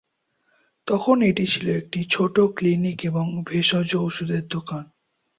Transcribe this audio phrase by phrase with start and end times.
[0.87, 4.83] তখন এটি ছিল একটি ছোট ক্লিনিক এবং ভেষজ ওষুধের দোকান।